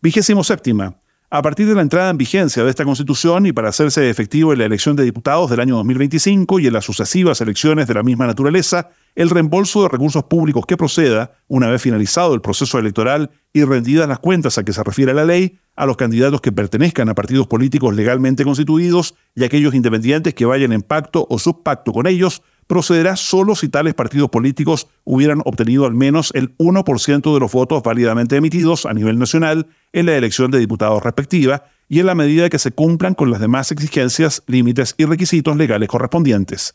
Vigésimo 0.00 0.44
séptima. 0.44 1.00
A 1.36 1.42
partir 1.42 1.66
de 1.66 1.74
la 1.74 1.82
entrada 1.82 2.10
en 2.10 2.16
vigencia 2.16 2.62
de 2.62 2.70
esta 2.70 2.84
Constitución 2.84 3.44
y 3.44 3.52
para 3.52 3.70
hacerse 3.70 4.08
efectivo 4.08 4.52
en 4.52 4.60
la 4.60 4.66
elección 4.66 4.94
de 4.94 5.02
diputados 5.02 5.50
del 5.50 5.58
año 5.58 5.74
2025 5.74 6.60
y 6.60 6.68
en 6.68 6.72
las 6.72 6.84
sucesivas 6.84 7.40
elecciones 7.40 7.88
de 7.88 7.94
la 7.94 8.04
misma 8.04 8.28
naturaleza, 8.28 8.90
el 9.16 9.30
reembolso 9.30 9.82
de 9.82 9.88
recursos 9.88 10.22
públicos 10.22 10.64
que 10.64 10.76
proceda, 10.76 11.32
una 11.48 11.68
vez 11.68 11.82
finalizado 11.82 12.34
el 12.34 12.40
proceso 12.40 12.78
electoral 12.78 13.32
y 13.52 13.64
rendidas 13.64 14.06
las 14.06 14.20
cuentas 14.20 14.58
a 14.58 14.64
que 14.64 14.72
se 14.72 14.84
refiere 14.84 15.12
la 15.12 15.24
ley, 15.24 15.58
a 15.74 15.86
los 15.86 15.96
candidatos 15.96 16.40
que 16.40 16.52
pertenezcan 16.52 17.08
a 17.08 17.16
partidos 17.16 17.48
políticos 17.48 17.96
legalmente 17.96 18.44
constituidos 18.44 19.16
y 19.34 19.42
aquellos 19.42 19.74
independientes 19.74 20.34
que 20.34 20.46
vayan 20.46 20.70
en 20.70 20.82
pacto 20.82 21.26
o 21.28 21.40
subpacto 21.40 21.92
con 21.92 22.06
ellos, 22.06 22.42
procederá 22.66 23.16
solo 23.16 23.54
si 23.54 23.68
tales 23.68 23.94
partidos 23.94 24.30
políticos 24.30 24.88
hubieran 25.04 25.40
obtenido 25.44 25.86
al 25.86 25.94
menos 25.94 26.30
el 26.34 26.56
1% 26.58 27.34
de 27.34 27.40
los 27.40 27.52
votos 27.52 27.82
válidamente 27.82 28.36
emitidos 28.36 28.86
a 28.86 28.94
nivel 28.94 29.18
nacional 29.18 29.66
en 29.92 30.06
la 30.06 30.16
elección 30.16 30.50
de 30.50 30.58
diputados 30.58 31.02
respectiva 31.02 31.64
y 31.88 32.00
en 32.00 32.06
la 32.06 32.14
medida 32.14 32.48
que 32.48 32.58
se 32.58 32.72
cumplan 32.72 33.14
con 33.14 33.30
las 33.30 33.40
demás 33.40 33.70
exigencias, 33.70 34.42
límites 34.46 34.94
y 34.96 35.04
requisitos 35.04 35.56
legales 35.56 35.88
correspondientes. 35.88 36.74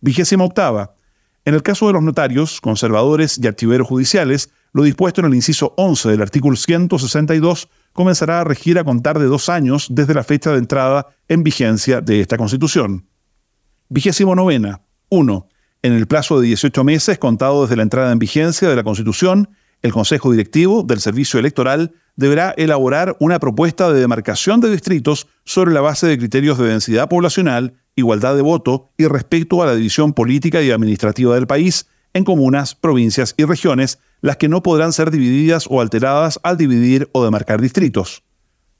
Vigésima 0.00 0.44
octava. 0.44 0.94
En 1.44 1.54
el 1.54 1.62
caso 1.62 1.88
de 1.88 1.92
los 1.94 2.02
notarios, 2.02 2.60
conservadores 2.60 3.38
y 3.42 3.46
archiveros 3.46 3.88
judiciales, 3.88 4.50
lo 4.72 4.84
dispuesto 4.84 5.20
en 5.20 5.26
el 5.26 5.34
inciso 5.34 5.74
11 5.76 6.10
del 6.10 6.22
artículo 6.22 6.56
162 6.56 7.68
comenzará 7.92 8.40
a 8.40 8.44
regir 8.44 8.78
a 8.78 8.84
contar 8.84 9.18
de 9.18 9.26
dos 9.26 9.48
años 9.48 9.88
desde 9.90 10.14
la 10.14 10.24
fecha 10.24 10.52
de 10.52 10.58
entrada 10.58 11.08
en 11.28 11.42
vigencia 11.42 12.00
de 12.00 12.20
esta 12.20 12.36
Constitución. 12.36 13.06
Vigésimo 13.94 14.34
novena. 14.34 14.80
1. 15.10 15.48
En 15.82 15.92
el 15.92 16.06
plazo 16.06 16.40
de 16.40 16.46
18 16.46 16.82
meses 16.82 17.18
contado 17.18 17.60
desde 17.60 17.76
la 17.76 17.82
entrada 17.82 18.10
en 18.10 18.18
vigencia 18.18 18.66
de 18.66 18.74
la 18.74 18.84
Constitución, 18.84 19.50
el 19.82 19.92
Consejo 19.92 20.32
Directivo 20.32 20.82
del 20.82 20.98
Servicio 20.98 21.38
Electoral 21.38 21.92
deberá 22.16 22.54
elaborar 22.56 23.18
una 23.20 23.38
propuesta 23.38 23.92
de 23.92 24.00
demarcación 24.00 24.62
de 24.62 24.70
distritos 24.70 25.26
sobre 25.44 25.74
la 25.74 25.82
base 25.82 26.06
de 26.06 26.16
criterios 26.16 26.56
de 26.56 26.68
densidad 26.68 27.10
poblacional, 27.10 27.74
igualdad 27.94 28.34
de 28.34 28.40
voto 28.40 28.92
y 28.96 29.04
respecto 29.08 29.62
a 29.62 29.66
la 29.66 29.74
división 29.74 30.14
política 30.14 30.62
y 30.62 30.70
administrativa 30.70 31.34
del 31.34 31.46
país 31.46 31.86
en 32.14 32.24
comunas, 32.24 32.74
provincias 32.74 33.34
y 33.36 33.44
regiones, 33.44 33.98
las 34.22 34.38
que 34.38 34.48
no 34.48 34.62
podrán 34.62 34.94
ser 34.94 35.10
divididas 35.10 35.66
o 35.68 35.82
alteradas 35.82 36.40
al 36.42 36.56
dividir 36.56 37.10
o 37.12 37.22
demarcar 37.22 37.60
distritos. 37.60 38.22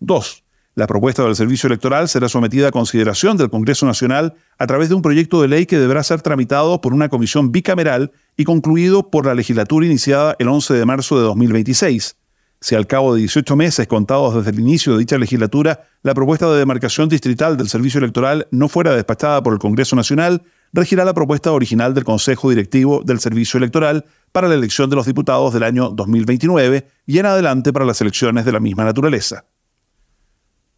2. 0.00 0.41
La 0.74 0.86
propuesta 0.86 1.22
del 1.22 1.36
Servicio 1.36 1.66
Electoral 1.66 2.08
será 2.08 2.30
sometida 2.30 2.68
a 2.68 2.72
consideración 2.72 3.36
del 3.36 3.50
Congreso 3.50 3.84
Nacional 3.84 4.34
a 4.58 4.66
través 4.66 4.88
de 4.88 4.94
un 4.94 5.02
proyecto 5.02 5.42
de 5.42 5.48
ley 5.48 5.66
que 5.66 5.78
deberá 5.78 6.02
ser 6.02 6.22
tramitado 6.22 6.80
por 6.80 6.94
una 6.94 7.10
comisión 7.10 7.52
bicameral 7.52 8.10
y 8.38 8.44
concluido 8.44 9.10
por 9.10 9.26
la 9.26 9.34
legislatura 9.34 9.84
iniciada 9.84 10.34
el 10.38 10.48
11 10.48 10.72
de 10.72 10.86
marzo 10.86 11.18
de 11.18 11.24
2026. 11.24 12.16
Si 12.62 12.74
al 12.74 12.86
cabo 12.86 13.12
de 13.12 13.20
18 13.20 13.54
meses 13.54 13.86
contados 13.86 14.34
desde 14.34 14.50
el 14.50 14.60
inicio 14.60 14.94
de 14.94 15.00
dicha 15.00 15.18
legislatura, 15.18 15.82
la 16.02 16.14
propuesta 16.14 16.50
de 16.50 16.60
demarcación 16.60 17.10
distrital 17.10 17.58
del 17.58 17.68
Servicio 17.68 17.98
Electoral 17.98 18.46
no 18.50 18.68
fuera 18.68 18.94
despachada 18.94 19.42
por 19.42 19.52
el 19.52 19.58
Congreso 19.58 19.94
Nacional, 19.94 20.42
regirá 20.72 21.04
la 21.04 21.12
propuesta 21.12 21.52
original 21.52 21.92
del 21.92 22.04
Consejo 22.04 22.48
Directivo 22.48 23.02
del 23.04 23.20
Servicio 23.20 23.58
Electoral 23.58 24.06
para 24.30 24.48
la 24.48 24.54
elección 24.54 24.88
de 24.88 24.96
los 24.96 25.04
diputados 25.04 25.52
del 25.52 25.64
año 25.64 25.90
2029 25.90 26.88
y 27.04 27.18
en 27.18 27.26
adelante 27.26 27.74
para 27.74 27.84
las 27.84 28.00
elecciones 28.00 28.46
de 28.46 28.52
la 28.52 28.60
misma 28.60 28.84
naturaleza. 28.84 29.44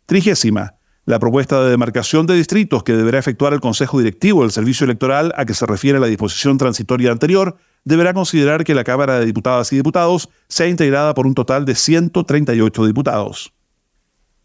Trigésima. 0.06 0.74
La 1.06 1.18
propuesta 1.18 1.62
de 1.62 1.70
demarcación 1.70 2.26
de 2.26 2.34
distritos 2.34 2.82
que 2.82 2.94
deberá 2.94 3.18
efectuar 3.18 3.52
el 3.52 3.60
Consejo 3.60 3.98
Directivo 3.98 4.42
del 4.42 4.50
Servicio 4.50 4.84
Electoral 4.84 5.32
a 5.36 5.44
que 5.44 5.54
se 5.54 5.66
refiere 5.66 6.00
la 6.00 6.06
disposición 6.06 6.56
transitoria 6.56 7.10
anterior 7.10 7.56
deberá 7.84 8.14
considerar 8.14 8.64
que 8.64 8.74
la 8.74 8.84
Cámara 8.84 9.18
de 9.18 9.26
Diputadas 9.26 9.72
y 9.72 9.76
Diputados 9.76 10.30
sea 10.48 10.68
integrada 10.68 11.12
por 11.14 11.26
un 11.26 11.34
total 11.34 11.64
de 11.64 11.74
138 11.74 12.86
diputados. 12.86 13.52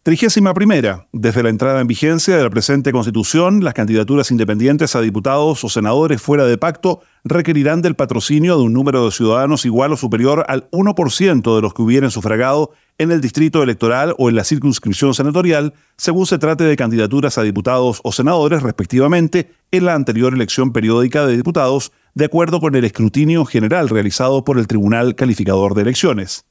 Trigésima 0.04 0.54
primera. 0.54 1.08
Desde 1.12 1.44
la 1.44 1.50
entrada 1.50 1.82
en 1.82 1.88
vigencia 1.88 2.36
de 2.36 2.44
la 2.44 2.50
presente 2.50 2.92
Constitución, 2.94 3.64
las 3.64 3.74
candidaturas 3.74 4.32
independientes 4.32 4.96
a 4.96 5.02
diputados 5.02 5.64
o 5.64 5.70
senadores 5.70 6.22
fuera 6.22 6.46
de 6.46 6.58
pacto 6.58 7.02
requerirán 7.26 7.82
del 7.82 7.96
patrocinio 7.96 8.58
de 8.58 8.64
un 8.64 8.74
número 8.74 9.06
de 9.06 9.12
ciudadanos 9.12 9.66
igual 9.66 9.92
o 9.92 9.98
superior 9.98 10.46
al 10.48 10.70
1% 10.72 11.56
de 11.56 11.62
los 11.62 11.74
que 11.74 11.82
hubieran 11.82 12.12
sufragado 12.12 12.72
en 13.00 13.12
el 13.12 13.22
distrito 13.22 13.64
electoral 13.64 14.14
o 14.18 14.30
en 14.30 14.36
la 14.36 14.44
circunscripción 14.44 15.14
senatorial, 15.14 15.74
según 15.98 16.28
se 16.28 16.38
trate 16.38 16.66
de 16.66 16.76
candidaturas 16.76 17.38
a 17.38 17.44
diputados 17.44 18.02
o 18.04 18.12
senadores, 18.12 18.62
respectivamente, 18.62 19.52
en 19.72 19.86
la 19.86 19.96
anterior 19.96 20.34
elección 20.34 20.74
periódica 20.74 21.26
de 21.26 21.38
diputados, 21.38 21.94
de 22.14 22.26
acuerdo 22.26 22.60
con 22.60 22.76
el 22.76 22.84
escrutinio 22.84 23.46
general 23.46 23.90
realizado 23.90 24.44
por 24.44 24.60
el 24.60 24.68
Tribunal 24.68 25.16
Calificador 25.16 25.74
de 25.74 25.84
Elecciones. 25.84 26.46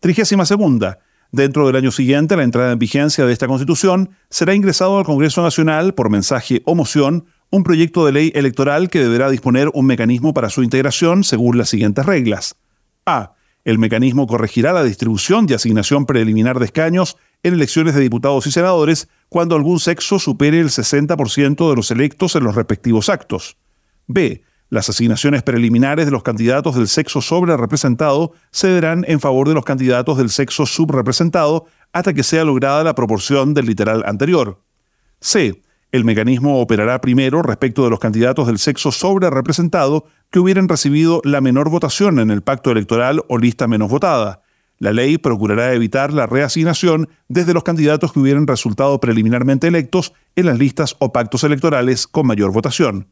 Trigésima 0.00 0.44
segunda. 0.44 0.98
Dentro 1.30 1.66
del 1.66 1.76
año 1.76 1.90
siguiente 1.90 2.34
a 2.34 2.36
la 2.36 2.44
entrada 2.44 2.72
en 2.72 2.78
vigencia 2.78 3.24
de 3.24 3.32
esta 3.32 3.46
Constitución, 3.46 4.10
será 4.30 4.54
ingresado 4.54 4.98
al 4.98 5.04
Congreso 5.04 5.42
Nacional, 5.42 5.94
por 5.94 6.10
mensaje 6.10 6.62
o 6.64 6.74
moción, 6.74 7.26
un 7.50 7.62
proyecto 7.62 8.04
de 8.04 8.12
ley 8.12 8.32
electoral 8.34 8.90
que 8.90 9.00
deberá 9.00 9.30
disponer 9.30 9.70
un 9.72 9.86
mecanismo 9.86 10.34
para 10.34 10.50
su 10.50 10.64
integración 10.64 11.22
según 11.22 11.58
las 11.58 11.68
siguientes 11.68 12.04
reglas. 12.04 12.56
A. 13.06 13.33
El 13.64 13.78
mecanismo 13.78 14.26
corregirá 14.26 14.72
la 14.72 14.84
distribución 14.84 15.46
y 15.48 15.54
asignación 15.54 16.06
preliminar 16.06 16.58
de 16.58 16.66
escaños 16.66 17.16
en 17.42 17.54
elecciones 17.54 17.94
de 17.94 18.02
diputados 18.02 18.46
y 18.46 18.52
senadores 18.52 19.08
cuando 19.28 19.56
algún 19.56 19.80
sexo 19.80 20.18
supere 20.18 20.60
el 20.60 20.68
60% 20.68 21.70
de 21.70 21.76
los 21.76 21.90
electos 21.90 22.36
en 22.36 22.44
los 22.44 22.54
respectivos 22.54 23.08
actos. 23.08 23.56
B 24.06 24.42
las 24.74 24.88
asignaciones 24.88 25.44
preliminares 25.44 26.06
de 26.06 26.10
los 26.10 26.24
candidatos 26.24 26.74
del 26.74 26.88
sexo 26.88 27.20
sobre 27.20 27.56
representado 27.56 28.32
cederán 28.52 29.04
en 29.06 29.20
favor 29.20 29.46
de 29.46 29.54
los 29.54 29.64
candidatos 29.64 30.18
del 30.18 30.30
sexo 30.30 30.66
subrepresentado 30.66 31.66
hasta 31.92 32.12
que 32.12 32.24
sea 32.24 32.44
lograda 32.44 32.82
la 32.82 32.94
proporción 32.94 33.54
del 33.54 33.66
literal 33.66 34.02
anterior. 34.04 34.60
C. 35.20 35.62
El 35.94 36.04
mecanismo 36.04 36.58
operará 36.60 37.00
primero 37.00 37.40
respecto 37.40 37.84
de 37.84 37.90
los 37.90 38.00
candidatos 38.00 38.48
del 38.48 38.58
sexo 38.58 38.90
sobre 38.90 39.30
representado 39.30 40.06
que 40.32 40.40
hubieran 40.40 40.68
recibido 40.68 41.20
la 41.22 41.40
menor 41.40 41.70
votación 41.70 42.18
en 42.18 42.32
el 42.32 42.42
pacto 42.42 42.72
electoral 42.72 43.22
o 43.28 43.38
lista 43.38 43.68
menos 43.68 43.90
votada. 43.90 44.42
La 44.80 44.92
ley 44.92 45.18
procurará 45.18 45.72
evitar 45.72 46.12
la 46.12 46.26
reasignación 46.26 47.10
desde 47.28 47.54
los 47.54 47.62
candidatos 47.62 48.12
que 48.12 48.18
hubieran 48.18 48.48
resultado 48.48 48.98
preliminarmente 48.98 49.68
electos 49.68 50.14
en 50.34 50.46
las 50.46 50.58
listas 50.58 50.96
o 50.98 51.12
pactos 51.12 51.44
electorales 51.44 52.08
con 52.08 52.26
mayor 52.26 52.50
votación. 52.50 53.06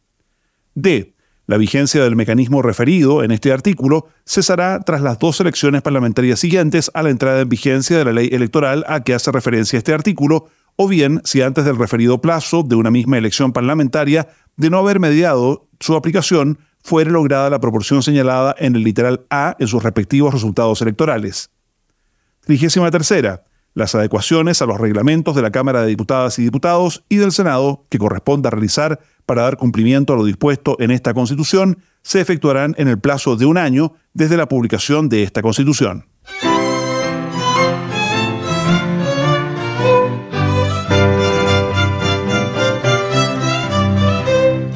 D. 0.75 1.15
La 1.47 1.59
vigencia 1.59 2.03
del 2.03 2.17
mecanismo 2.17 2.63
referido 2.63 3.23
en 3.23 3.31
este 3.31 3.53
artículo 3.53 4.09
cesará 4.25 4.81
tras 4.81 5.03
las 5.03 5.21
dos 5.21 5.41
elecciones 5.41 5.83
parlamentarias 5.83 6.41
siguientes 6.41 6.91
a 6.95 7.05
la 7.05 7.11
entrada 7.11 7.43
en 7.43 7.49
vigencia 7.49 7.97
de 7.99 8.05
la 8.05 8.13
ley 8.13 8.31
electoral 8.33 8.85
a 8.89 9.05
que 9.05 9.15
hace 9.15 9.31
referencia 9.31 9.77
este 9.77 9.93
artículo, 9.93 10.49
o 10.77 10.89
bien 10.89 11.21
si 11.25 11.43
antes 11.43 11.65
del 11.65 11.79
referido 11.79 12.21
plazo 12.21 12.63
de 12.63 12.77
una 12.77 12.91
misma 12.91 13.19
elección 13.19 13.53
parlamentaria 13.53 14.29
de 14.57 14.71
no 14.71 14.79
haber 14.79 15.01
mediado 15.01 15.69
su 15.81 15.95
aplicación 15.95 16.59
fuere 16.83 17.11
lograda 17.11 17.51
la 17.51 17.61
proporción 17.61 18.03
señalada 18.03 18.55
en 18.59 18.77
el 18.77 18.83
literal 18.83 19.25
A 19.31 19.57
en 19.59 19.69
sus 19.69 19.83
respectivos 19.83 20.35
resultados 20.35 20.83
electorales. 20.83 21.51
Trigésima 22.41 22.91
tercera 22.91 23.45
las 23.75 23.95
adecuaciones 23.95 24.61
a 24.61 24.67
los 24.67 24.79
reglamentos 24.79 25.35
de 25.35 25.43
la 25.43 25.51
Cámara 25.51 25.83
de 25.83 25.89
Diputadas 25.89 26.39
y 26.39 26.43
Diputados 26.43 27.05
y 27.09 27.17
del 27.17 27.33
Senado 27.33 27.87
que 27.89 27.99
corresponda 27.99 28.51
realizar 28.51 29.01
para 29.27 29.43
dar 29.43 29.57
cumplimiento 29.57 30.13
a 30.13 30.17
lo 30.17 30.25
dispuesto 30.25 30.77
en 30.79 30.91
esta 30.91 31.15
Constitución 31.15 31.79
se 32.03 32.21
efectuarán 32.21 32.75
en 32.79 32.89
el 32.89 32.99
plazo 32.99 33.37
de 33.37 33.47
un 33.47 33.57
año 33.57 33.95
desde 34.13 34.37
la 34.37 34.49
publicación 34.49 35.09
de 35.09 35.23
esta 35.23 35.43
Constitución. 35.43 36.07